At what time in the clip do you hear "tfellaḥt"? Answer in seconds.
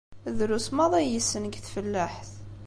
1.59-2.31